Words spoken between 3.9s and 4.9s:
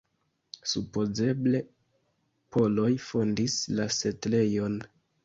setlejon.